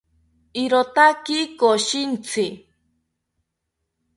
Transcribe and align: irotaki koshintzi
irotaki 0.63 1.37
koshintzi 1.59 2.45